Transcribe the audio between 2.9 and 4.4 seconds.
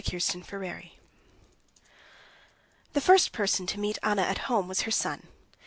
The first person to meet Anna at